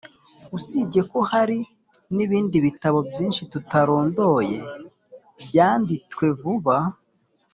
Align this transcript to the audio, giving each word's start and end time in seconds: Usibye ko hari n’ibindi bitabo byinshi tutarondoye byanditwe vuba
Usibye 0.57 1.01
ko 1.11 1.19
hari 1.31 1.59
n’ibindi 2.15 2.57
bitabo 2.65 2.99
byinshi 3.09 3.41
tutarondoye 3.51 4.57
byanditwe 5.47 6.25
vuba 6.39 6.77